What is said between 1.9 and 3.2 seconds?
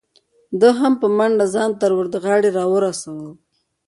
وردغاړې را ورسو.